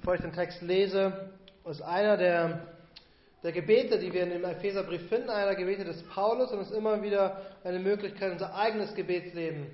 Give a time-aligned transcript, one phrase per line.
[0.00, 1.30] bevor ich den Text lese,
[1.68, 2.66] ist einer der,
[3.42, 6.72] der Gebete, die wir in dem Epheserbrief finden, einer der Gebete des Paulus und ist
[6.72, 9.66] immer wieder eine Möglichkeit, unser eigenes Gebetsleben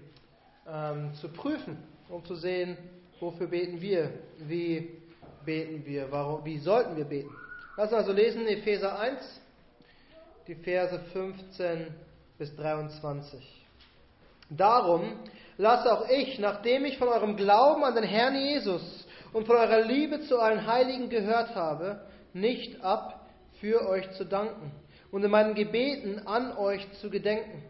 [0.69, 1.79] ähm, zu prüfen,
[2.09, 2.77] um zu sehen,
[3.21, 4.11] wofür beten wir,
[4.41, 4.91] wie
[5.45, 7.31] beten wir, warum, wie sollten wir beten.
[7.77, 9.41] Lass uns also lesen Epheser 1,
[10.49, 11.95] die Verse 15
[12.37, 13.65] bis 23.
[14.51, 15.21] Darum
[15.57, 19.06] lasse auch ich, nachdem ich von eurem Glauben an den Herrn Jesus
[19.37, 22.01] und von eurer Liebe zu allen Heiligen gehört habe,
[22.33, 23.29] nicht ab,
[23.61, 24.73] für euch zu danken
[25.11, 27.63] und in meinen Gebeten an euch zu gedenken,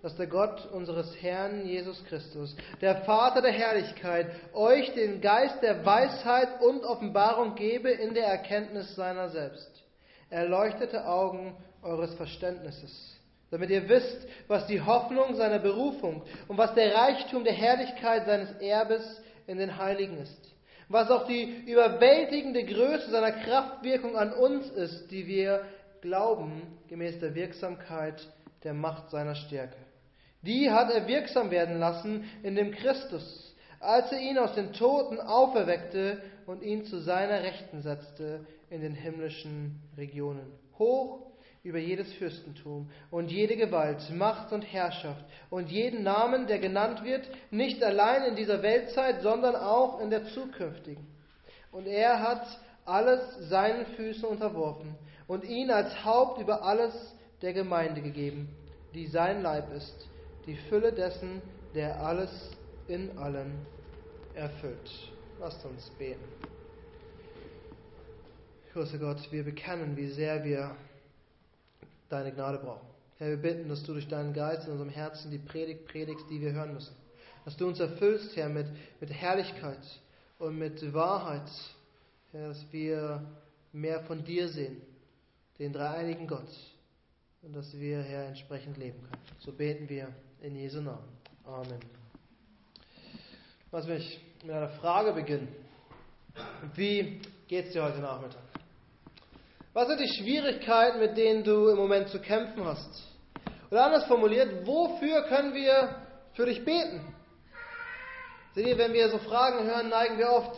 [0.00, 5.84] dass der Gott unseres Herrn Jesus Christus, der Vater der Herrlichkeit, euch den Geist der
[5.84, 9.84] Weisheit und Offenbarung gebe in der Erkenntnis seiner selbst,
[10.30, 13.18] erleuchtete Augen eures Verständnisses,
[13.50, 18.52] damit ihr wisst, was die Hoffnung seiner Berufung und was der Reichtum der Herrlichkeit seines
[18.62, 20.50] Erbes in den Heiligen ist
[20.90, 25.64] was auch die überwältigende Größe seiner Kraftwirkung an uns ist, die wir
[26.02, 28.20] glauben, gemäß der Wirksamkeit
[28.64, 29.76] der Macht seiner Stärke.
[30.42, 35.20] Die hat er wirksam werden lassen in dem Christus, als er ihn aus den Toten
[35.20, 40.52] auferweckte und ihn zu seiner Rechten setzte in den himmlischen Regionen.
[40.76, 41.29] Hoch
[41.62, 47.28] über jedes Fürstentum und jede Gewalt, Macht und Herrschaft und jeden Namen, der genannt wird,
[47.50, 51.06] nicht allein in dieser Weltzeit, sondern auch in der zukünftigen.
[51.70, 52.46] Und er hat
[52.86, 54.94] alles seinen Füßen unterworfen
[55.28, 56.94] und ihn als Haupt über alles
[57.42, 58.48] der Gemeinde gegeben,
[58.94, 60.08] die sein Leib ist,
[60.46, 61.42] die Fülle dessen,
[61.74, 62.30] der alles
[62.88, 63.66] in allen
[64.34, 64.90] erfüllt.
[65.38, 66.24] Lasst uns beten.
[68.72, 70.74] Großer Gott, wir bekennen, wie sehr wir
[72.10, 72.86] deine Gnade brauchen.
[73.18, 76.40] Herr, wir bitten, dass du durch deinen Geist in unserem Herzen die Predigt predigst, die
[76.40, 76.94] wir hören müssen.
[77.44, 78.66] Dass du uns erfüllst, Herr, mit,
[79.00, 79.78] mit Herrlichkeit
[80.38, 81.50] und mit Wahrheit.
[82.32, 83.22] Herr, dass wir
[83.72, 84.80] mehr von dir sehen,
[85.58, 86.48] den dreieinigen Gott.
[87.42, 89.22] Und dass wir, Herr, entsprechend leben können.
[89.38, 90.08] So beten wir
[90.42, 91.08] in Jesu Namen.
[91.46, 91.80] Amen.
[93.72, 95.48] Lass mich mit einer Frage beginnen.
[96.74, 98.49] Wie geht es dir heute Nachmittag?
[99.72, 103.04] Was sind die Schwierigkeiten, mit denen du im Moment zu kämpfen hast?
[103.70, 105.94] Oder anders formuliert, wofür können wir
[106.32, 107.14] für dich beten?
[108.52, 110.56] Seht ihr, wenn wir so Fragen hören, neigen wir oft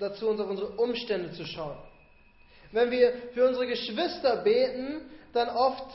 [0.00, 1.76] dazu, uns auf unsere Umstände zu schauen.
[2.72, 5.02] Wenn wir für unsere Geschwister beten,
[5.34, 5.92] dann oft,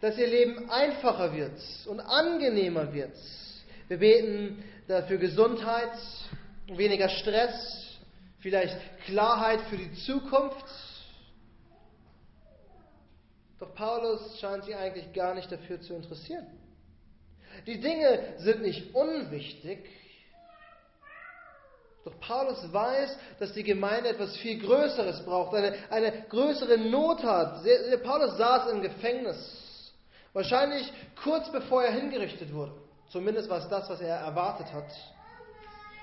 [0.00, 3.16] dass ihr Leben einfacher wird und angenehmer wird.
[3.88, 5.92] Wir beten dafür Gesundheit,
[6.68, 7.98] weniger Stress,
[8.40, 10.64] vielleicht Klarheit für die Zukunft
[13.58, 16.46] doch Paulus scheint sich eigentlich gar nicht dafür zu interessieren.
[17.66, 19.88] Die Dinge sind nicht unwichtig.
[22.04, 27.64] Doch Paulus weiß, dass die Gemeinde etwas viel Größeres braucht, eine, eine größere Not hat.
[28.04, 29.92] Paulus saß im Gefängnis,
[30.32, 30.92] wahrscheinlich
[31.22, 32.72] kurz bevor er hingerichtet wurde.
[33.08, 34.92] Zumindest war es das, was er erwartet hat,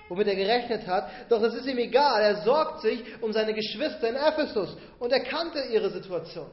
[0.10, 1.10] womit er gerechnet hat.
[1.30, 5.22] Doch es ist ihm egal, er sorgt sich um seine Geschwister in Ephesus und er
[5.22, 6.50] kannte ihre Situation.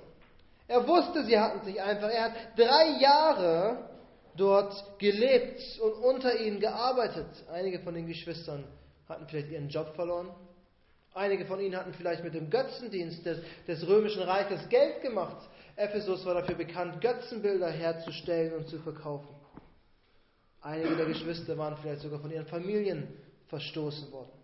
[0.70, 2.08] Er wusste, sie hatten sich einfach.
[2.10, 3.90] Er hat drei Jahre
[4.36, 7.26] dort gelebt und unter ihnen gearbeitet.
[7.50, 8.62] Einige von den Geschwistern
[9.08, 10.30] hatten vielleicht ihren Job verloren.
[11.12, 15.44] Einige von ihnen hatten vielleicht mit dem Götzendienst des, des römischen Reiches Geld gemacht.
[15.74, 19.34] Ephesus war dafür bekannt, Götzenbilder herzustellen und zu verkaufen.
[20.60, 23.08] Einige der Geschwister waren vielleicht sogar von ihren Familien
[23.48, 24.39] verstoßen worden.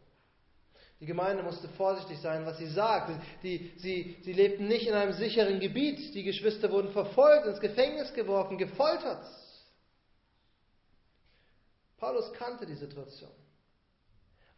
[1.00, 3.10] Die Gemeinde musste vorsichtig sein, was sie sagt.
[3.42, 6.14] Die, sie, sie lebten nicht in einem sicheren Gebiet.
[6.14, 9.24] Die Geschwister wurden verfolgt, ins Gefängnis geworfen, gefoltert.
[11.98, 13.30] Paulus kannte die Situation.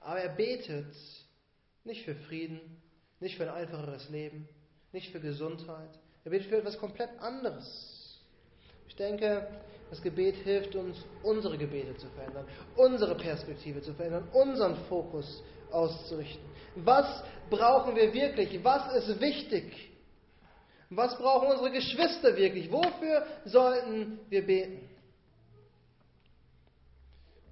[0.01, 0.95] Aber er betet
[1.85, 2.61] nicht für Frieden,
[3.19, 4.49] nicht für ein einfacheres Leben,
[4.93, 5.91] nicht für Gesundheit.
[6.25, 8.21] Er betet für etwas komplett anderes.
[8.87, 9.49] Ich denke,
[9.91, 15.58] das Gebet hilft uns, unsere Gebete zu verändern, unsere Perspektive zu verändern, unseren Fokus zu
[15.73, 16.45] auszurichten.
[16.77, 18.63] Was brauchen wir wirklich?
[18.63, 19.91] Was ist wichtig?
[20.91, 22.71] Was brauchen unsere Geschwister wirklich?
[22.71, 24.89] Wofür sollten wir beten?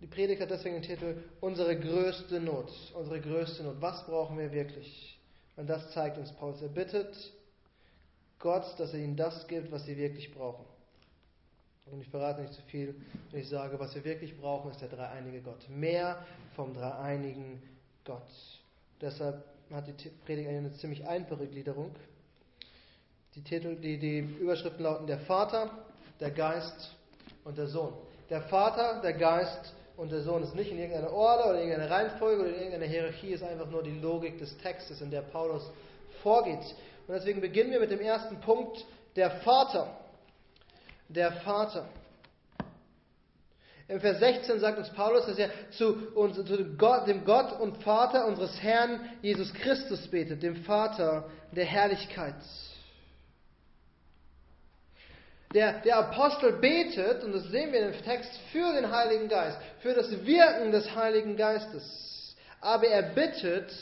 [0.00, 2.70] Die Predigt hat deswegen den Titel Unsere größte Not.
[2.94, 3.76] Unsere größte Not.
[3.80, 5.18] Was brauchen wir wirklich?
[5.56, 6.62] Und das zeigt uns Paulus.
[6.62, 7.16] Er bittet
[8.38, 10.64] Gott, dass er ihnen das gibt, was sie wirklich brauchen.
[11.86, 12.94] Und ich verrate nicht zu viel,
[13.30, 15.68] wenn ich sage, was wir wirklich brauchen, ist der dreieinige Gott.
[15.68, 16.24] Mehr
[16.54, 17.75] vom dreieinigen Gott.
[19.00, 21.94] Deshalb hat die Predigt eine ziemlich einfache Gliederung.
[23.34, 25.70] Die, Titel, die, die Überschriften lauten der Vater,
[26.20, 26.94] der Geist
[27.44, 27.92] und der Sohn.
[28.30, 32.42] Der Vater, der Geist und der Sohn ist nicht in irgendeiner Order oder irgendeiner Reihenfolge
[32.42, 35.70] oder in irgendeiner Hierarchie, ist einfach nur die Logik des Textes, in der Paulus
[36.22, 36.74] vorgeht.
[37.06, 39.96] Und deswegen beginnen wir mit dem ersten Punkt, der Vater.
[41.08, 41.88] Der Vater.
[43.88, 47.60] Im Vers 16 sagt uns Paulus, dass er zu, uns, zu dem, Gott, dem Gott
[47.60, 52.34] und Vater unseres Herrn Jesus Christus betet, dem Vater der Herrlichkeit.
[55.54, 59.94] Der, der Apostel betet, und das sehen wir im Text, für den Heiligen Geist, für
[59.94, 62.36] das Wirken des Heiligen Geistes.
[62.60, 63.72] Aber er bittet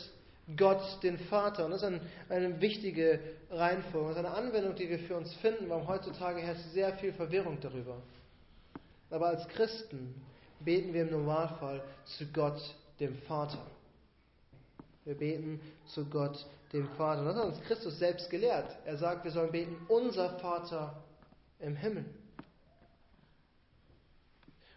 [0.54, 1.64] Gott, den Vater.
[1.64, 5.32] Und das ist eine, eine wichtige Reihenfolge, das ist eine Anwendung, die wir für uns
[5.36, 8.02] finden, weil heutzutage herrscht sehr viel Verwirrung darüber.
[9.10, 10.14] Aber als Christen
[10.60, 12.60] beten wir im Normalfall zu Gott,
[13.00, 13.58] dem Vater.
[15.04, 17.24] Wir beten zu Gott, dem Vater.
[17.24, 18.76] Das hat uns Christus selbst gelehrt.
[18.84, 21.02] Er sagt, wir sollen beten, unser Vater
[21.60, 22.04] im Himmel.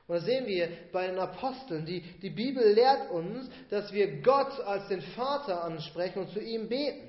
[0.07, 4.57] Und da sehen wir bei den Aposteln, die, die Bibel lehrt uns, dass wir Gott
[4.61, 7.06] als den Vater ansprechen und zu ihm beten.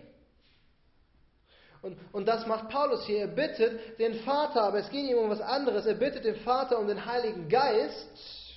[1.83, 3.21] Und, und das macht Paulus hier.
[3.21, 5.87] Er bittet den Vater, aber es geht ihm um was anderes.
[5.87, 8.49] Er bittet den Vater um den Heiligen Geist.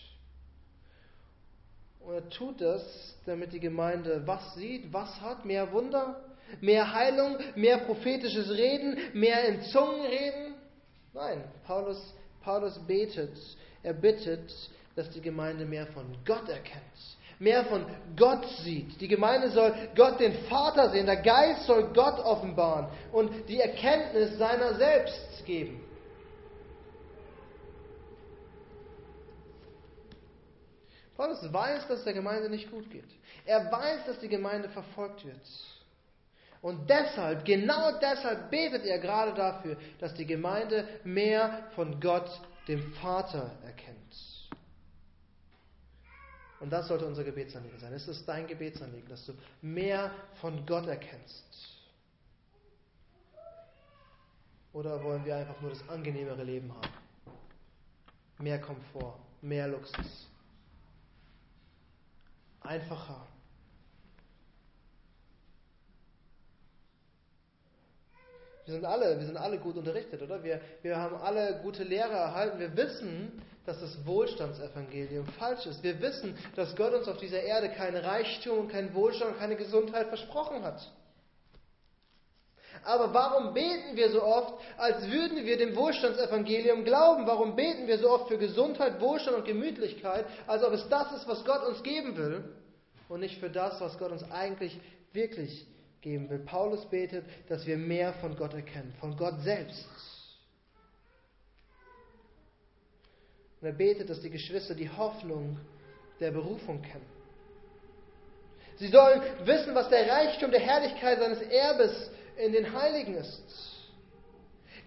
[1.99, 6.19] Und er tut das, damit die Gemeinde was sieht, was hat, mehr Wunder,
[6.59, 10.55] mehr Heilung, mehr prophetisches Reden, mehr in Zungen reden.
[11.13, 13.37] Nein, Paulus, Paulus betet,
[13.83, 14.51] er bittet,
[14.95, 17.85] dass die Gemeinde mehr von Gott erkennt, mehr von
[18.15, 19.01] Gott sieht.
[19.01, 24.37] Die Gemeinde soll Gott den Vater sehen, der Geist soll Gott offenbaren und die Erkenntnis
[24.37, 25.83] seiner selbst geben.
[31.17, 33.09] Paulus weiß, dass der Gemeinde nicht gut geht.
[33.45, 35.41] Er weiß, dass die Gemeinde verfolgt wird.
[36.61, 42.29] Und deshalb, genau deshalb betet er gerade dafür, dass die Gemeinde mehr von Gott,
[42.67, 44.30] dem Vater, erkennt.
[46.61, 47.91] Und das sollte unser Gebetsanliegen sein.
[47.91, 51.43] Es ist dein Gebetsanliegen, dass du mehr von Gott erkennst.
[54.71, 56.93] Oder wollen wir einfach nur das angenehmere Leben haben?
[58.37, 60.27] Mehr Komfort, mehr Luxus.
[62.61, 63.25] Einfacher,
[68.65, 70.41] Wir sind alle, wir sind alle gut unterrichtet, oder?
[70.43, 72.59] Wir, wir haben alle gute Lehre erhalten.
[72.59, 75.83] Wir wissen, dass das Wohlstandsevangelium falsch ist.
[75.83, 80.07] Wir wissen, dass Gott uns auf dieser Erde kein Reichtum, kein Wohlstand und keine Gesundheit
[80.07, 80.81] versprochen hat.
[82.83, 87.27] Aber warum beten wir so oft, als würden wir dem Wohlstandsevangelium glauben?
[87.27, 91.27] Warum beten wir so oft für Gesundheit, Wohlstand und Gemütlichkeit, als ob es das ist,
[91.27, 92.43] was Gott uns geben will
[93.07, 94.79] und nicht für das, was Gott uns eigentlich
[95.13, 95.67] wirklich
[96.01, 96.39] geben will.
[96.39, 99.85] Paulus betet, dass wir mehr von Gott erkennen, von Gott selbst.
[103.61, 105.59] Und er betet, dass die Geschwister die Hoffnung
[106.19, 107.05] der Berufung kennen.
[108.77, 113.43] Sie sollen wissen, was der Reichtum der Herrlichkeit seines Erbes in den Heiligen ist.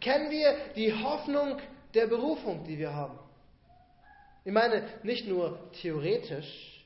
[0.00, 1.58] Kennen wir die Hoffnung
[1.94, 3.18] der Berufung, die wir haben?
[4.44, 6.84] Ich meine, nicht nur theoretisch,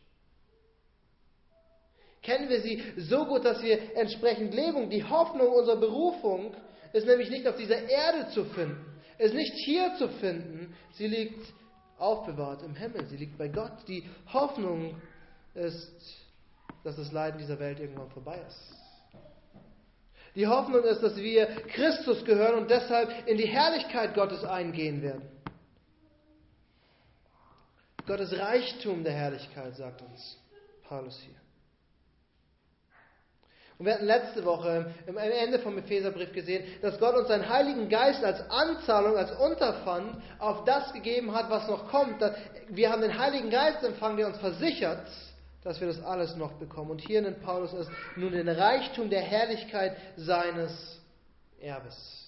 [2.23, 4.91] kennen wir sie so gut, dass wir entsprechend leben.
[4.91, 6.55] Die Hoffnung unserer Berufung
[6.93, 8.85] ist nämlich nicht auf dieser Erde zu finden,
[9.17, 11.41] ist nicht hier zu finden, sie liegt
[11.99, 13.73] aufbewahrt im Himmel, sie liegt bei Gott.
[13.87, 14.95] Die Hoffnung
[15.55, 15.93] ist,
[16.85, 18.75] dass das Leiden dieser Welt irgendwann vorbei ist.
[20.35, 25.29] Die Hoffnung ist, dass wir Christus gehören und deshalb in die Herrlichkeit Gottes eingehen werden.
[28.07, 30.39] Gottes Reichtum der Herrlichkeit, sagt uns
[30.85, 31.48] Paulus hier.
[33.79, 37.89] Und wir hatten letzte Woche am Ende vom Epheserbrief gesehen, dass Gott uns seinen Heiligen
[37.89, 42.21] Geist als Anzahlung, als Unterpfand auf das gegeben hat, was noch kommt.
[42.69, 45.07] Wir haben den Heiligen Geist empfangen, der uns versichert,
[45.63, 46.91] dass wir das alles noch bekommen.
[46.91, 51.01] Und hier nennt Paulus es nun den Reichtum der Herrlichkeit seines
[51.61, 52.27] Erbes.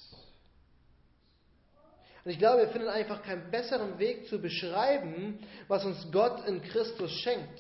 [2.24, 6.62] Und ich glaube, wir finden einfach keinen besseren Weg zu beschreiben, was uns Gott in
[6.62, 7.58] Christus schenkt.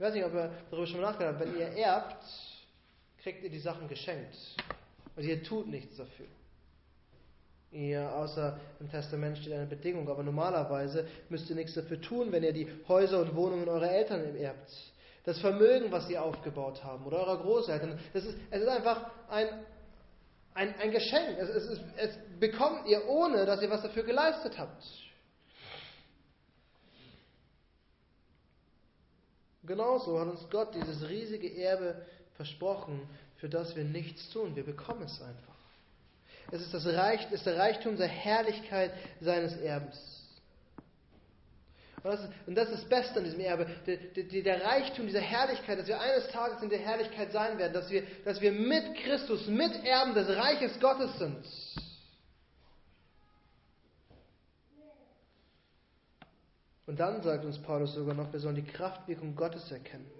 [0.00, 1.46] Ich weiß nicht, ob ihr darüber schon mal nachgedacht habt.
[1.46, 2.24] Wenn ihr erbt,
[3.22, 4.34] kriegt ihr die Sachen geschenkt.
[5.14, 6.24] Also ihr tut nichts dafür.
[7.70, 12.42] Ihr, außer im Testament steht eine Bedingung, aber normalerweise müsst ihr nichts dafür tun, wenn
[12.42, 14.72] ihr die Häuser und Wohnungen eurer Eltern erbt.
[15.26, 19.48] Das Vermögen, was sie aufgebaut haben, oder eurer Großeltern, das ist, es ist einfach ein,
[20.54, 21.36] ein, ein Geschenk.
[21.38, 24.82] Es, es, es, es bekommt ihr, ohne dass ihr was dafür geleistet habt.
[29.64, 34.56] Genauso hat uns Gott dieses riesige Erbe versprochen, für das wir nichts tun.
[34.56, 35.54] Wir bekommen es einfach.
[36.50, 40.20] Es ist, das Reich, ist der Reichtum der Herrlichkeit seines Erbens.
[42.02, 45.06] Und das, ist, und das, ist, das Beste an diesem Erbe, der, der, der, Reichtum
[45.06, 48.52] dieser Herrlichkeit, dass wir eines Tages in der Herrlichkeit sein werden, dass wir, dass wir
[48.52, 51.44] mit Christus Miterben des Reiches Gottes sind.
[56.90, 60.10] Und dann sagt uns Paulus sogar noch, wir sollen die Kraftwirkung Gottes erkennen.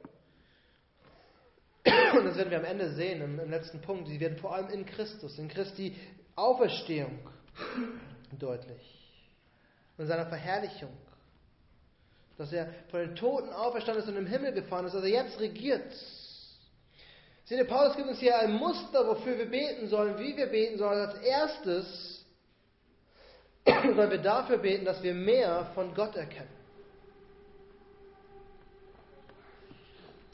[1.84, 4.06] Und das werden wir am Ende sehen, im, im letzten Punkt.
[4.06, 5.96] Sie werden vor allem in Christus, in Christi
[6.36, 7.18] Auferstehung
[8.38, 9.20] deutlich.
[9.98, 10.96] In seiner Verherrlichung
[12.38, 15.40] dass er von den Toten auferstanden ist und im Himmel gefahren ist, dass er jetzt
[15.40, 15.92] regiert.
[17.46, 20.78] Seht ihr, Paulus gibt uns hier ein Muster, wofür wir beten sollen, wie wir beten
[20.78, 21.00] sollen.
[21.00, 22.24] Als erstes
[23.66, 26.59] sollen wir dafür beten, dass wir mehr von Gott erkennen.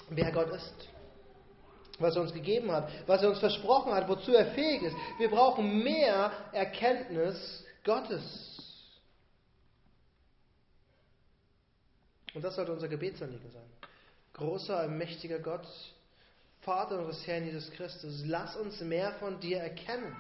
[0.09, 0.89] Wer Gott ist,
[1.99, 4.97] was er uns gegeben hat, was er uns versprochen hat, wozu er fähig ist.
[5.19, 8.63] Wir brauchen mehr Erkenntnis Gottes.
[12.35, 13.65] Und das sollte unser Gebetsanliegen sein.
[14.35, 15.67] Großer, allmächtiger Gott,
[16.61, 20.15] Vater unseres Herrn Jesus Christus, lass uns mehr von dir erkennen.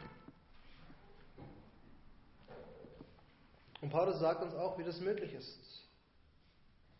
[3.83, 5.59] Und Paulus sagt uns auch, wie das möglich ist.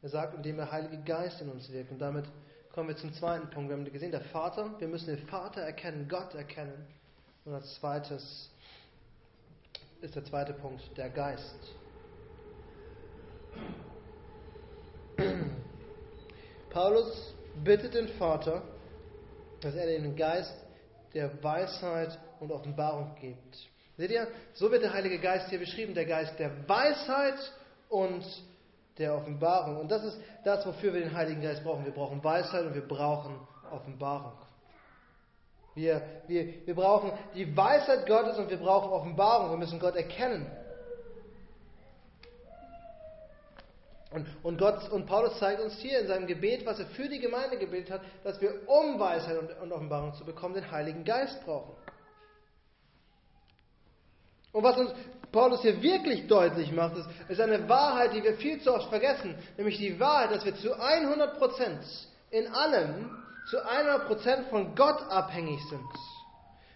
[0.03, 1.91] Er sagt, indem der Heilige Geist in uns wirkt.
[1.91, 2.27] Und damit
[2.77, 3.71] kommen wir zum zweiten Punkt.
[3.71, 6.87] Wir haben gesehen, der Vater, wir müssen den Vater erkennen, Gott erkennen.
[7.47, 8.51] Und als zweites
[10.03, 11.57] ist der zweite Punkt der Geist.
[16.71, 17.33] Paulus
[17.65, 18.63] bittet den Vater,
[19.63, 20.55] dass er den Geist
[21.15, 23.57] der Weisheit und Offenbarung gibt.
[23.97, 27.39] Seht ihr, so wird der Heilige Geist hier beschrieben, der Geist der Weisheit
[27.89, 28.23] und
[28.99, 29.79] der Offenbarung.
[29.79, 31.85] Und das ist das, wofür wir den Heiligen Geist brauchen.
[31.85, 33.39] Wir brauchen Weisheit und wir brauchen
[33.71, 34.33] Offenbarung.
[35.75, 39.51] Wir, wir, wir brauchen die Weisheit Gottes und wir brauchen Offenbarung.
[39.51, 40.51] Wir müssen Gott erkennen.
[44.11, 47.19] Und, und, Gott, und Paulus zeigt uns hier in seinem Gebet, was er für die
[47.19, 51.45] Gemeinde gebetet hat, dass wir, um Weisheit und, und Offenbarung zu bekommen, den Heiligen Geist
[51.45, 51.75] brauchen.
[54.57, 54.91] Und was uns
[55.33, 59.35] Paulus hier wirklich deutlich macht, ist, ist eine Wahrheit, die wir viel zu oft vergessen,
[59.59, 61.77] nämlich die Wahrheit, dass wir zu 100%
[62.31, 63.11] in allem
[63.51, 65.85] zu 100% von Gott abhängig sind.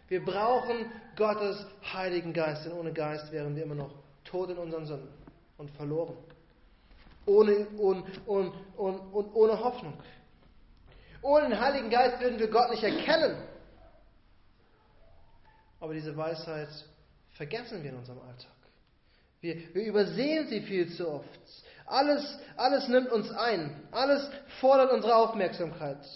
[0.09, 3.95] Wir brauchen Gottes Heiligen Geist, denn ohne Geist wären wir immer noch
[4.25, 5.09] tot in unseren Sünden
[5.57, 6.19] und verloren
[7.25, 9.95] ohne, und, und, und, und ohne Hoffnung.
[11.23, 13.43] Ohne den Heiligen Geist würden wir Gott nicht erkennen.
[15.81, 16.69] Aber diese Weisheit
[17.41, 18.53] vergessen wir in unserem Alltag.
[19.41, 21.41] Wir, wir übersehen sie viel zu oft.
[21.87, 23.89] Alles, alles nimmt uns ein.
[23.93, 24.29] Alles
[24.61, 26.07] fordert unsere Aufmerksamkeit.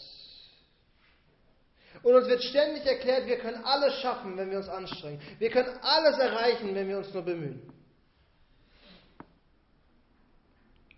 [2.02, 5.19] Und uns wird ständig erklärt, wir können alles schaffen, wenn wir uns anstrengen.
[5.38, 7.73] Wir können alles erreichen, wenn wir uns nur bemühen.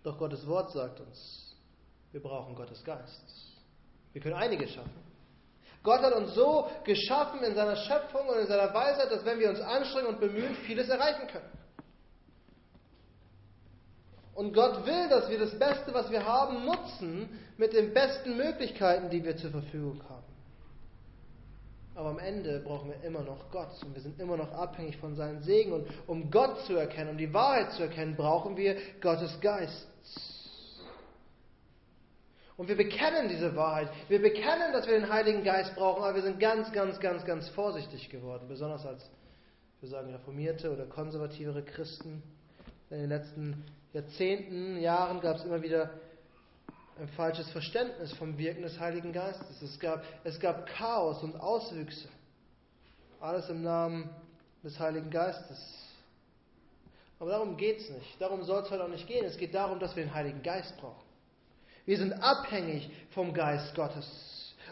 [0.03, 1.55] Doch Gottes Wort sagt uns,
[2.11, 3.23] wir brauchen Gottes Geist.
[4.11, 5.06] Wir können einiges schaffen.
[5.87, 9.49] Gott hat uns so geschaffen in seiner Schöpfung und in seiner Weisheit, dass wenn wir
[9.49, 11.49] uns anstrengen und bemühen, vieles erreichen können.
[14.35, 19.09] Und Gott will, dass wir das Beste, was wir haben, nutzen mit den besten Möglichkeiten,
[19.09, 20.25] die wir zur Verfügung haben.
[21.95, 25.15] Aber am Ende brauchen wir immer noch Gott und wir sind immer noch abhängig von
[25.15, 25.71] seinem Segen.
[25.71, 29.87] Und um Gott zu erkennen, um die Wahrheit zu erkennen, brauchen wir Gottes Geist.
[32.57, 33.89] Und wir bekennen diese Wahrheit.
[34.09, 37.47] Wir bekennen, dass wir den Heiligen Geist brauchen, aber wir sind ganz, ganz, ganz, ganz
[37.49, 38.47] vorsichtig geworden.
[38.47, 39.07] Besonders als,
[39.79, 42.23] wir sagen, reformierte oder konservativere Christen.
[42.89, 45.91] In den letzten Jahrzehnten, Jahren gab es immer wieder
[46.99, 49.61] ein falsches Verständnis vom Wirken des Heiligen Geistes.
[49.61, 52.09] Es gab, es gab Chaos und Auswüchse.
[53.19, 54.09] Alles im Namen
[54.63, 55.59] des Heiligen Geistes.
[57.19, 58.19] Aber darum geht es nicht.
[58.19, 59.25] Darum soll es heute auch nicht gehen.
[59.25, 61.06] Es geht darum, dass wir den Heiligen Geist brauchen.
[61.87, 64.05] Wir sind abhängig vom Geist Gottes.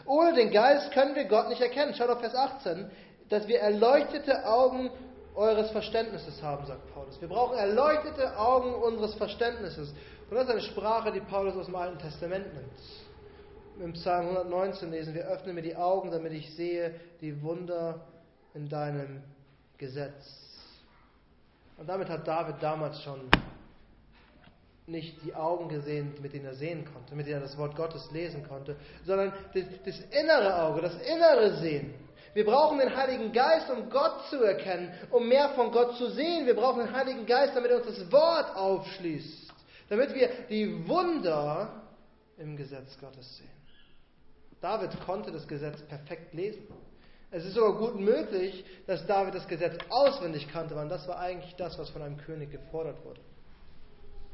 [0.04, 1.94] Ohne den Geist können wir Gott nicht erkennen.
[1.94, 2.90] Schaut auf Vers 18,
[3.30, 4.90] dass wir erleuchtete Augen
[5.34, 7.18] eures Verständnisses haben, sagt Paulus.
[7.18, 9.94] Wir brauchen erleuchtete Augen unseres Verständnisses.
[10.28, 13.82] Und das ist eine Sprache, die Paulus aus dem Alten Testament nimmt.
[13.82, 18.06] Im Psalm 119 lesen wir, öffne mir die Augen, damit ich sehe die Wunder
[18.52, 19.22] in deinem
[19.78, 20.36] Gesetz.
[21.78, 23.22] Und damit hat David damals schon
[24.86, 28.08] nicht die Augen gesehen, mit denen er sehen konnte, mit denen er das Wort Gottes
[28.12, 31.94] lesen konnte, sondern das, das innere Auge, das innere Sehen.
[32.34, 36.46] Wir brauchen den Heiligen Geist, um Gott zu erkennen, um mehr von Gott zu sehen.
[36.46, 39.52] Wir brauchen den Heiligen Geist, damit er uns das Wort aufschließt,
[39.88, 41.82] damit wir die Wunder
[42.36, 43.50] im Gesetz Gottes sehen.
[44.60, 46.66] David konnte das Gesetz perfekt lesen.
[47.30, 51.54] Es ist sogar gut möglich, dass David das Gesetz auswendig kannte, weil das war eigentlich
[51.56, 53.20] das, was von einem König gefordert wurde.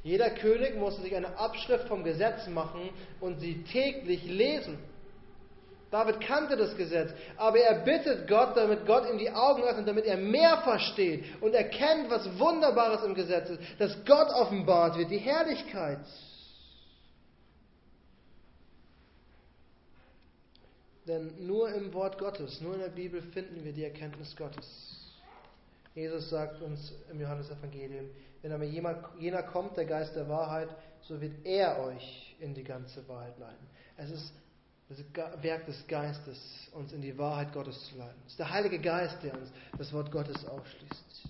[0.03, 2.91] Jeder König musste sich eine Abschrift vom Gesetz machen
[3.21, 4.79] und sie täglich lesen.
[5.93, 10.07] David kannte das Gesetz, aber er bittet Gott, damit Gott ihm die Augen öffnet, damit
[10.07, 15.19] er mehr versteht und erkennt, was Wunderbares im Gesetz ist, dass Gott offenbart wird, die
[15.19, 16.01] Herrlichkeit.
[21.07, 25.02] Denn nur im Wort Gottes, nur in der Bibel finden wir die Erkenntnis Gottes.
[25.95, 30.69] Jesus sagt uns im Johannesevangelium, wenn aber jener kommt, der Geist der Wahrheit,
[31.03, 33.67] so wird er euch in die ganze Wahrheit leiten.
[33.97, 34.33] Es ist
[34.89, 34.99] das
[35.43, 38.21] Werk des Geistes, uns in die Wahrheit Gottes zu leiten.
[38.27, 41.29] Es ist der Heilige Geist, der uns das Wort Gottes aufschließt.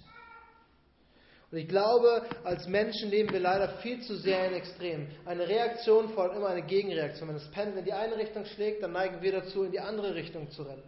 [1.50, 5.06] Und ich glaube, als Menschen leben wir leider viel zu sehr in Extremen.
[5.26, 7.28] Eine Reaktion folgt immer eine Gegenreaktion.
[7.28, 10.14] Wenn das Pendel in die eine Richtung schlägt, dann neigen wir dazu, in die andere
[10.14, 10.82] Richtung zu rennen.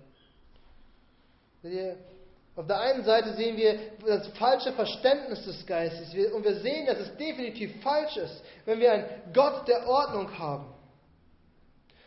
[2.56, 6.14] Auf der einen Seite sehen wir das falsche Verständnis des Geistes.
[6.32, 10.72] Und wir sehen, dass es definitiv falsch ist, wenn wir einen Gott der Ordnung haben.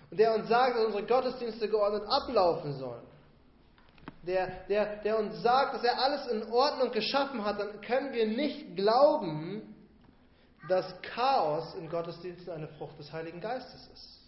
[0.10, 3.06] Und der uns sagt, dass unsere Gottesdienste geordnet ablaufen sollen,
[4.26, 8.28] der, der, der uns sagt, dass er alles in Ordnung geschaffen hat, dann können wir
[8.28, 9.76] nicht glauben,
[10.70, 14.20] dass Chaos in Gottesdiensten eine Frucht des Heiligen Geistes ist.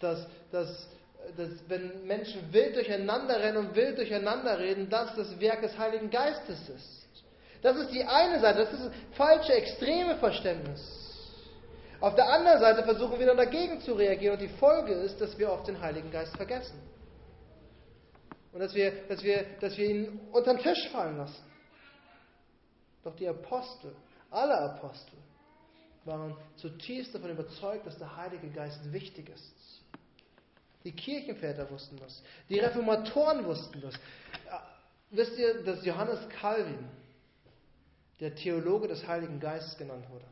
[0.00, 0.88] Dass, dass,
[1.36, 6.10] dass wenn Menschen wild durcheinander rennen und wild durcheinander reden, das das Werk des Heiligen
[6.10, 7.06] Geistes ist.
[7.62, 10.80] Das ist die eine Seite, das ist das falsche, extreme Verständnis.
[12.00, 15.36] Auf der anderen Seite versuchen wir dann dagegen zu reagieren und die Folge ist, dass
[15.38, 16.78] wir oft den Heiligen Geist vergessen.
[18.52, 21.42] Und dass wir, dass wir, dass wir ihn unter den Tisch fallen lassen.
[23.02, 23.94] Doch die Apostel,
[24.30, 25.16] alle Apostel,
[26.04, 29.82] waren zutiefst davon überzeugt, dass der Heilige Geist wichtig ist.
[30.86, 32.22] Die Kirchenväter wussten das.
[32.48, 33.94] Die Reformatoren wussten das.
[35.10, 36.88] Wisst ihr, dass Johannes Calvin
[38.20, 40.26] der Theologe des Heiligen Geistes genannt wurde?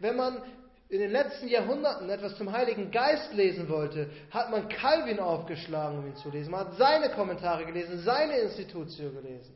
[0.00, 0.42] Wenn man
[0.88, 6.06] in den letzten Jahrhunderten etwas zum Heiligen Geist lesen wollte, hat man Calvin aufgeschlagen, um
[6.08, 6.50] ihn zu lesen.
[6.50, 9.54] Man hat seine Kommentare gelesen, seine Institution gelesen.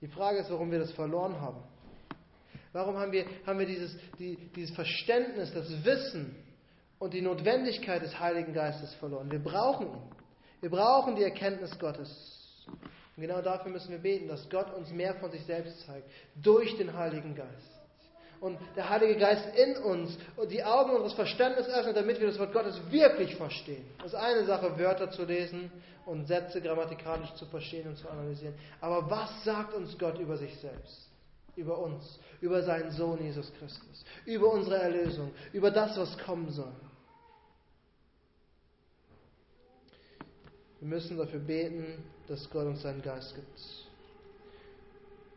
[0.00, 1.62] Die Frage ist, warum wir das verloren haben.
[2.72, 6.42] Warum haben wir, haben wir dieses, die, dieses Verständnis, das Wissen
[6.98, 9.30] und die Notwendigkeit des Heiligen Geistes verloren?
[9.30, 10.02] Wir brauchen ihn.
[10.60, 12.10] Wir brauchen die Erkenntnis Gottes.
[13.16, 16.76] Und genau dafür müssen wir beten, dass Gott uns mehr von sich selbst zeigt, durch
[16.76, 17.76] den Heiligen Geist
[18.40, 22.38] und der Heilige Geist in uns und die Augen unseres Verstandes öffnet, damit wir das
[22.38, 23.84] Wort Gottes wirklich verstehen.
[24.00, 25.70] Es ist eine Sache, Wörter zu lesen
[26.04, 28.54] und Sätze grammatikalisch zu verstehen und zu analysieren.
[28.80, 31.08] Aber was sagt uns Gott über sich selbst?
[31.56, 36.72] Über uns, über seinen Sohn Jesus Christus, über unsere Erlösung, über das, was kommen soll.
[40.80, 43.86] Wir müssen dafür beten, dass Gott uns seinen Geist gibt.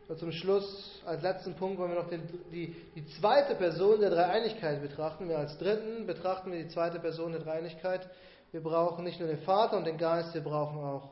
[0.08, 4.10] Und zum Schluss, als letzten Punkt, wollen wir noch den, die, die zweite Person der
[4.10, 5.28] Dreieinigkeit betrachten.
[5.28, 8.10] Wir als dritten betrachten wir die zweite Person der Dreieinigkeit.
[8.50, 11.10] Wir brauchen nicht nur den Vater und den Geist, wir brauchen auch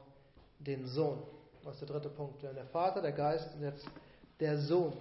[0.59, 1.23] den Sohn.
[1.65, 2.43] Das ist der dritte Punkt.
[2.43, 3.87] Der Vater, der Geist und jetzt
[4.41, 4.93] der Sohn.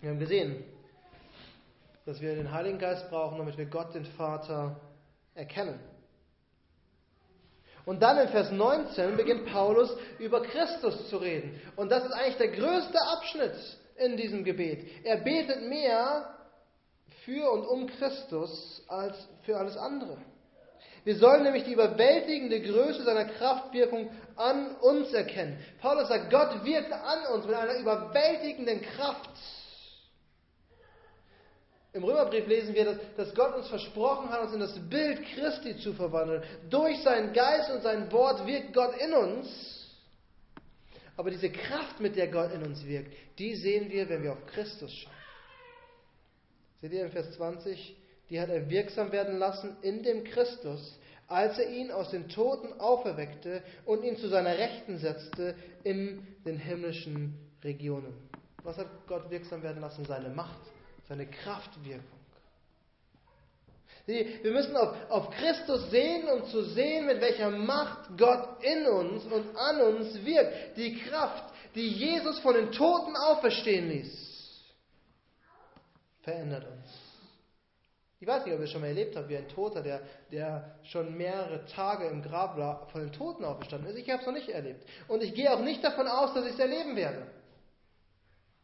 [0.00, 0.64] Wir haben gesehen,
[2.06, 4.76] dass wir den Heiligen Geist brauchen, damit wir Gott, den Vater,
[5.34, 5.78] erkennen.
[7.86, 11.60] Und dann in Vers 19 beginnt Paulus über Christus zu reden.
[11.76, 13.54] Und das ist eigentlich der größte Abschnitt
[13.96, 14.86] in diesem Gebet.
[15.04, 16.34] Er betet mehr
[17.24, 20.16] für und um Christus als für alles andere.
[21.04, 25.58] Wir sollen nämlich die überwältigende Größe seiner Kraftwirkung an uns erkennen.
[25.80, 29.30] Paulus sagt, Gott wirkt an uns mit einer überwältigenden Kraft.
[31.94, 35.78] Im Römerbrief lesen wir, dass, dass Gott uns versprochen hat, uns in das Bild Christi
[35.78, 36.42] zu verwandeln.
[36.68, 39.96] Durch seinen Geist und sein Wort wirkt Gott in uns.
[41.16, 44.44] Aber diese Kraft, mit der Gott in uns wirkt, die sehen wir, wenn wir auf
[44.46, 45.12] Christus schauen.
[46.80, 47.96] Seht ihr in Vers 20?
[48.28, 52.72] Die hat er wirksam werden lassen in dem Christus, als er ihn aus den Toten
[52.80, 55.54] auferweckte und ihn zu seiner Rechten setzte
[55.84, 58.14] in den himmlischen Regionen.
[58.64, 60.04] Was hat Gott wirksam werden lassen?
[60.04, 60.58] Seine Macht
[61.08, 62.24] seine Kraftwirkung.
[64.06, 69.24] Wir müssen auf, auf Christus sehen, um zu sehen, mit welcher Macht Gott in uns
[69.24, 70.76] und an uns wirkt.
[70.76, 74.62] Die Kraft, die Jesus von den Toten auferstehen ließ,
[76.20, 77.04] verändert uns.
[78.20, 81.16] Ich weiß nicht, ob ihr schon mal erlebt habt, wie ein Toter, der, der schon
[81.16, 83.98] mehrere Tage im Grab war, von den Toten auferstanden ist.
[83.98, 84.86] Ich habe es noch nicht erlebt.
[85.08, 87.26] Und ich gehe auch nicht davon aus, dass ich es erleben werde.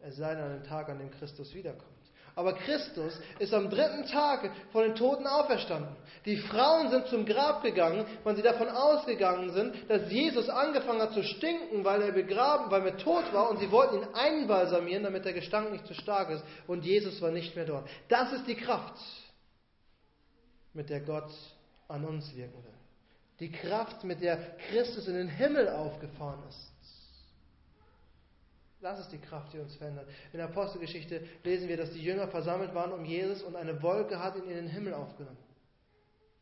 [0.00, 1.99] Es sei denn an dem Tag, an dem Christus wiederkommt.
[2.40, 5.94] Aber Christus ist am dritten Tag von den Toten auferstanden.
[6.24, 11.12] Die Frauen sind zum Grab gegangen, weil sie davon ausgegangen sind, dass Jesus angefangen hat
[11.12, 15.26] zu stinken, weil er begraben, weil er tot war und sie wollten ihn einbalsamieren, damit
[15.26, 16.42] der Gestank nicht zu stark ist.
[16.66, 17.86] Und Jesus war nicht mehr dort.
[18.08, 18.96] Das ist die Kraft,
[20.72, 21.30] mit der Gott
[21.88, 22.72] an uns wirken will.
[23.40, 26.72] Die Kraft, mit der Christus in den Himmel aufgefahren ist.
[28.80, 30.08] Das ist die Kraft, die uns verändert.
[30.32, 34.18] In der Apostelgeschichte lesen wir, dass die Jünger versammelt waren um Jesus und eine Wolke
[34.18, 35.38] hat ihn in den Himmel aufgenommen.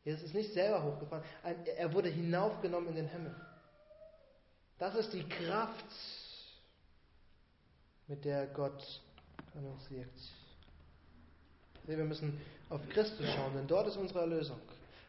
[0.05, 1.25] Jesus ist nicht selber hochgefahren,
[1.77, 3.35] er wurde hinaufgenommen in den Himmel.
[4.79, 5.85] Das ist die Kraft,
[8.07, 9.03] mit der Gott
[9.55, 10.19] an uns wirkt.
[11.85, 14.61] Wir müssen auf Christus schauen, denn dort ist unsere Erlösung.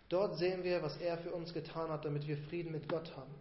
[0.10, 3.34] Dort sehen wir, was er für uns getan hat, damit wir Frieden mit Gott haben.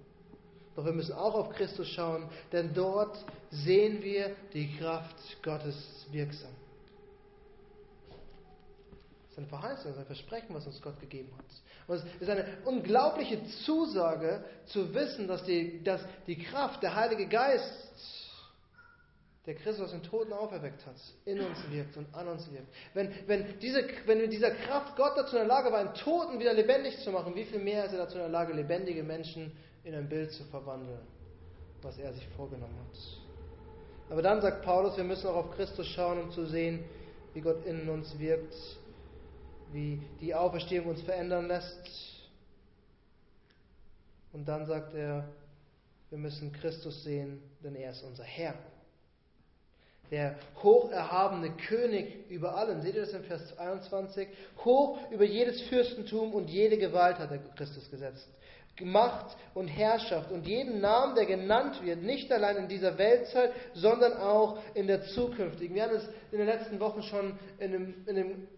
[0.78, 3.18] Doch wir müssen auch auf Christus schauen, denn dort
[3.50, 6.52] sehen wir die Kraft Gottes wirksam.
[9.24, 11.46] Das ist eine Verheißung, das ist ein Versprechen, was uns Gott gegeben hat.
[11.88, 17.26] Und es ist eine unglaubliche Zusage zu wissen, dass die, dass die Kraft, der Heilige
[17.26, 18.28] Geist,
[19.46, 22.68] der Christus aus den Toten auferweckt hat, in uns wirkt und an uns wirkt.
[22.94, 26.38] Wenn, wenn, diese, wenn mit dieser Kraft Gott dazu in der Lage war, einen Toten
[26.38, 29.50] wieder lebendig zu machen, wie viel mehr ist er dazu in der Lage, lebendige Menschen
[29.88, 31.01] in ein Bild zu verwandeln,
[31.81, 34.12] was er sich vorgenommen hat.
[34.12, 36.85] Aber dann sagt Paulus, wir müssen auch auf Christus schauen, um zu sehen,
[37.33, 38.55] wie Gott in uns wirkt,
[39.72, 41.90] wie die Auferstehung uns verändern lässt.
[44.33, 45.29] Und dann sagt er,
[46.11, 48.55] wir müssen Christus sehen, denn er ist unser Herr
[50.11, 52.81] der hocherhabene König über allen.
[52.83, 54.29] Seht ihr das in Vers 21?
[54.64, 58.27] Hoch über jedes Fürstentum und jede Gewalt hat er Christus gesetzt.
[58.80, 64.14] Macht und Herrschaft und jeden Namen, der genannt wird, nicht allein in dieser Weltzeit, sondern
[64.14, 65.74] auch in der zukünftigen.
[65.74, 68.48] Wir haben es in den letzten Wochen schon in dem, in dem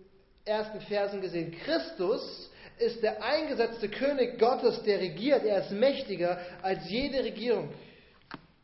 [0.44, 1.52] ersten Versen gesehen.
[1.64, 5.44] Christus ist der eingesetzte König Gottes, der regiert.
[5.44, 7.70] Er ist mächtiger als jede Regierung.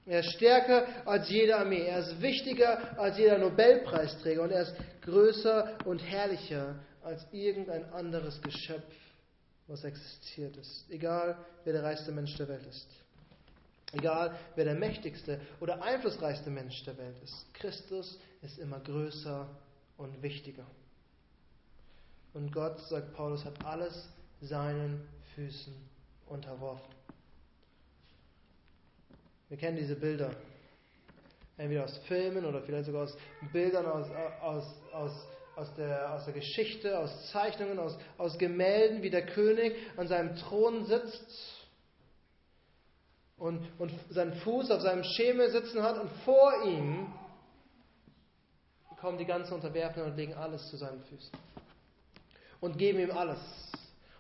[0.07, 1.83] Er ist stärker als jede Armee.
[1.83, 4.43] Er ist wichtiger als jeder Nobelpreisträger.
[4.43, 8.83] Und er ist größer und herrlicher als irgendein anderes Geschöpf,
[9.69, 10.91] was existiert ist.
[10.91, 12.89] Egal, wer der reichste Mensch der Welt ist.
[13.93, 17.53] Egal, wer der mächtigste oder einflussreichste Mensch der Welt ist.
[17.55, 19.49] Christus ist immer größer
[19.97, 20.67] und wichtiger.
[22.35, 24.09] Und Gott, sagt Paulus, hat alles
[24.41, 25.75] seinen Füßen
[26.27, 26.95] unterworfen.
[29.49, 30.35] Wir kennen diese Bilder.
[31.57, 33.17] Entweder aus Filmen oder vielleicht sogar aus
[33.53, 34.09] Bildern aus,
[34.43, 35.13] aus, aus,
[35.57, 40.37] aus, der, aus der Geschichte, aus Zeichnungen, aus, aus Gemälden, wie der König an seinem
[40.37, 41.27] Thron sitzt
[43.39, 47.13] und, und seinen Fuß auf seinem Schemel sitzen hat und vor ihm
[49.01, 51.33] kommen die ganzen Unterwerfenden und legen alles zu seinen Füßen
[52.61, 53.39] und geben ihm alles.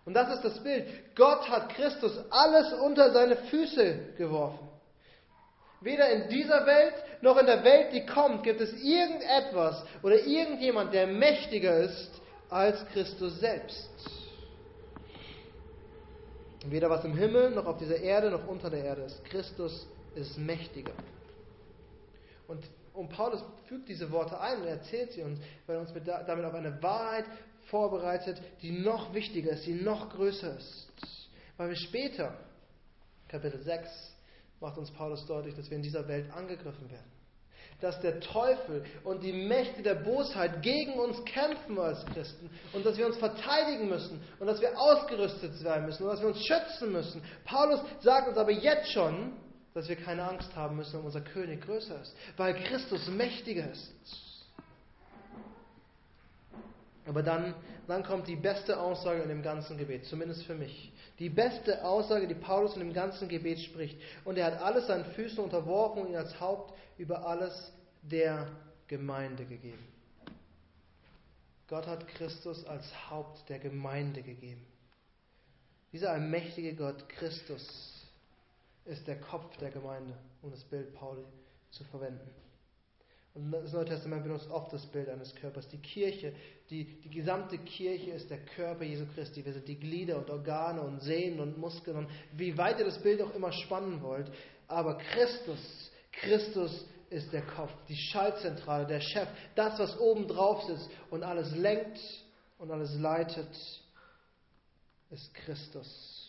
[0.05, 1.14] Und das ist das Bild.
[1.16, 4.68] Gott hat Christus alles unter seine Füße geworfen.
[5.81, 10.93] Weder in dieser Welt noch in der Welt, die kommt, gibt es irgendetwas oder irgendjemand,
[10.95, 12.11] der mächtiger ist
[12.49, 13.91] als Christus selbst.
[16.67, 19.25] Weder was im Himmel noch auf dieser Erde noch unter der Erde ist.
[19.27, 20.93] Christus ist mächtiger.
[22.49, 26.09] Und, und Paulus fügt diese Worte ein und erzählt sie uns, weil er uns mit,
[26.09, 27.27] damit auf eine Wahrheit
[27.67, 30.89] vorbereitet, die noch wichtiger ist, die noch größer ist.
[31.57, 32.37] Weil wir später,
[33.29, 34.16] Kapitel 6,
[34.61, 37.11] macht uns Paulus deutlich, dass wir in dieser Welt angegriffen werden.
[37.81, 42.97] Dass der Teufel und die Mächte der Bosheit gegen uns kämpfen als Christen und dass
[42.97, 46.92] wir uns verteidigen müssen und dass wir ausgerüstet sein müssen und dass wir uns schützen
[46.92, 47.23] müssen.
[47.45, 49.33] Paulus sagt uns aber jetzt schon,
[49.75, 53.92] dass wir keine Angst haben müssen, wenn unser König größer ist, weil Christus mächtiger ist.
[57.07, 57.55] Aber dann,
[57.87, 60.92] dann kommt die beste Aussage in dem ganzen Gebet, zumindest für mich.
[61.19, 63.99] Die beste Aussage, die Paulus in dem ganzen Gebet spricht.
[64.25, 68.49] Und er hat alles seinen Füßen unterworfen und ihn als Haupt über alles der
[68.87, 69.85] Gemeinde gegeben.
[71.69, 74.65] Gott hat Christus als Haupt der Gemeinde gegeben.
[75.93, 77.97] Dieser allmächtige Gott, Christus,
[78.85, 81.25] ist der Kopf der Gemeinde, um das Bild Pauli
[81.71, 82.31] zu verwenden.
[83.37, 85.68] Und das Neue Testament benutzt oft das Bild eines Körpers.
[85.68, 86.33] Die Kirche,
[86.70, 89.44] die, die gesamte Kirche ist der Körper Jesu Christi.
[89.44, 93.03] Wir sind die Glieder und Organe und Sehnen und Muskeln und wie weit ihr das
[93.03, 94.33] Bild auch immer spannen wollt.
[94.68, 100.90] Aber Christus, Christus ist der Kopf, die Schaltzentrale, der Chef, das, was oben drauf sitzt
[101.11, 102.01] und alles lenkt
[102.57, 103.55] und alles leitet,
[105.11, 106.26] ist Christus.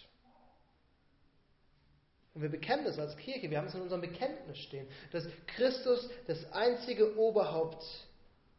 [2.38, 6.08] Und wir bekennen das als Kirche, wir haben es in unserem Bekenntnis stehen, dass Christus
[6.28, 7.84] das einzige Oberhaupt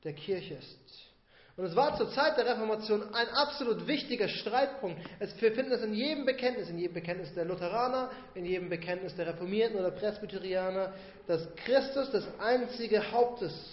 [0.02, 1.08] der Kirche ist.
[1.56, 5.00] Und es war zur Zeit der Reformation ein absolut wichtiger Streitpunkt.
[5.20, 9.28] wir finden es in jedem Bekenntnis, in jedem Bekenntnis der Lutheraner, in jedem Bekenntnis der
[9.28, 10.94] Reformierten oder Presbyterianer,
[11.28, 13.64] dass Christus das einzige Haupt ist.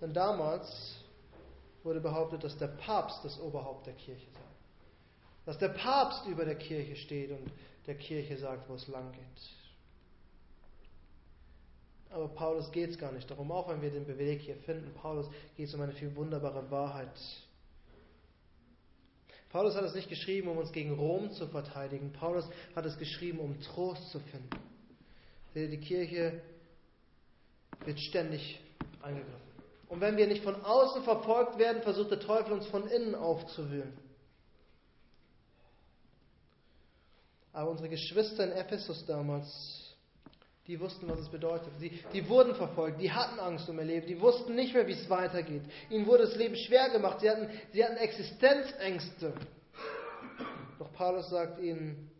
[0.00, 0.94] Denn damals
[1.82, 4.40] wurde behauptet, dass der Papst das Oberhaupt der Kirche sei.
[5.46, 7.50] Dass der Papst über der Kirche steht und
[7.86, 9.52] der Kirche sagt, wo es lang geht.
[12.10, 14.92] Aber Paulus geht es gar nicht darum, auch wenn wir den Beweg hier finden.
[14.94, 17.08] Paulus geht es um eine viel wunderbare Wahrheit.
[19.50, 22.12] Paulus hat es nicht geschrieben, um uns gegen Rom zu verteidigen.
[22.12, 24.50] Paulus hat es geschrieben, um Trost zu finden.
[25.54, 26.40] Die Kirche
[27.84, 28.60] wird ständig
[29.02, 29.52] angegriffen.
[29.88, 33.92] Und wenn wir nicht von außen verfolgt werden, versucht der Teufel uns von innen aufzuwühlen.
[37.52, 39.46] Aber unsere Geschwister in Ephesus damals,
[40.66, 41.72] die wussten, was es bedeutet.
[41.80, 44.92] Die, die wurden verfolgt, die hatten Angst um ihr Leben, die wussten nicht mehr, wie
[44.92, 45.62] es weitergeht.
[45.90, 49.34] Ihnen wurde das Leben schwer gemacht, sie hatten, sie hatten Existenzängste.
[50.78, 52.10] Doch Paulus sagt ihnen,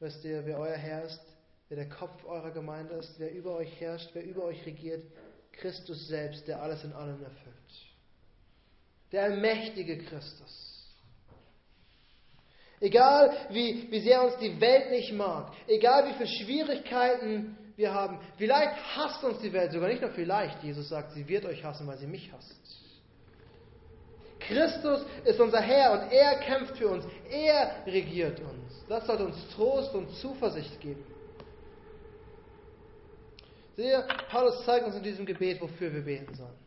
[0.00, 1.22] wisst ihr, wer euer Herr ist,
[1.68, 5.04] wer der Kopf eurer Gemeinde ist, wer über euch herrscht, wer über euch regiert,
[5.52, 7.54] Christus selbst, der alles in allem erfüllt.
[9.12, 10.69] Der allmächtige Christus.
[12.80, 18.18] Egal wie, wie sehr uns die Welt nicht mag, egal wie viele Schwierigkeiten wir haben,
[18.38, 20.62] vielleicht hasst uns die Welt, sogar nicht nur vielleicht.
[20.62, 22.80] Jesus sagt, sie wird euch hassen, weil sie mich hasst.
[24.38, 27.04] Christus ist unser Herr und er kämpft für uns.
[27.30, 28.84] Er regiert uns.
[28.88, 31.04] Das sollte uns Trost und Zuversicht geben.
[33.76, 36.58] Sehe, Paulus zeigt uns in diesem Gebet, wofür wir beten sollen.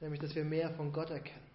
[0.00, 1.46] Nämlich, dass wir mehr von Gott erkennen.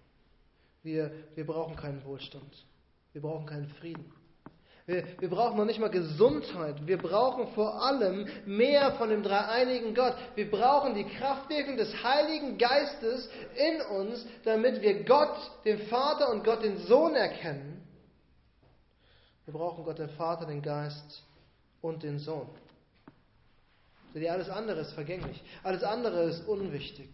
[0.84, 2.66] Wir, wir brauchen keinen Wohlstand.
[3.13, 4.12] Wir brauchen keinen Frieden.
[4.86, 6.88] Wir, wir, brauchen noch nicht mal Gesundheit.
[6.88, 10.15] Wir brauchen vor allem mehr von dem dreieinigen Gott.
[10.36, 16.43] Wir brauchen die Kraftwirkung des Heiligen Geistes in uns, damit wir Gott, den Vater und
[16.43, 17.88] Gott, den Sohn erkennen.
[19.45, 21.24] Wir brauchen Gott, den Vater, den Geist
[21.82, 22.50] und den Sohn.
[24.13, 25.41] Denn alles andere ist vergänglich.
[25.63, 27.10] Alles andere ist unwichtig.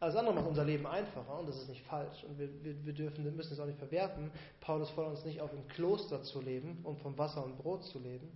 [0.00, 2.24] Alles andere macht unser Leben einfacher und das ist nicht falsch.
[2.24, 4.30] Und wir, wir, wir dürfen, müssen es auch nicht verwerfen.
[4.60, 7.98] Paulus fordert uns nicht auf, im Kloster zu leben und vom Wasser und Brot zu
[7.98, 8.30] leben.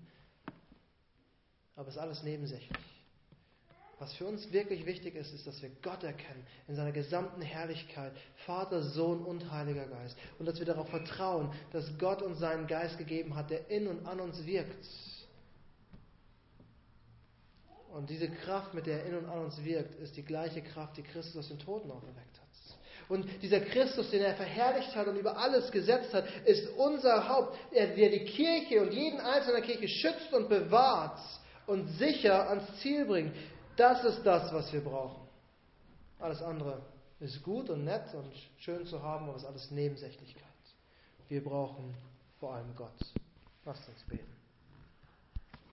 [1.74, 2.78] Aber es ist alles nebensächlich.
[3.98, 8.12] Was für uns wirklich wichtig ist, ist, dass wir Gott erkennen in seiner gesamten Herrlichkeit,
[8.44, 10.18] Vater, Sohn und Heiliger Geist.
[10.38, 14.06] Und dass wir darauf vertrauen, dass Gott uns seinen Geist gegeben hat, der in und
[14.06, 14.84] an uns wirkt
[17.94, 20.96] und diese Kraft, mit der er in und an uns wirkt, ist die gleiche Kraft,
[20.96, 22.44] die Christus aus den Toten auferweckt hat.
[23.08, 27.56] Und dieser Christus, den er verherrlicht hat und über alles gesetzt hat, ist unser Haupt,
[27.72, 31.20] der die Kirche und jeden einzelnen Kirche schützt und bewahrt
[31.66, 33.34] und sicher ans Ziel bringt.
[33.76, 35.28] Das ist das, was wir brauchen.
[36.18, 36.82] Alles andere
[37.20, 40.42] ist gut und nett und schön zu haben, aber es ist alles Nebensächlichkeit.
[41.28, 41.94] Wir brauchen
[42.40, 42.98] vor allem Gott.
[43.64, 44.43] Lasst uns beten.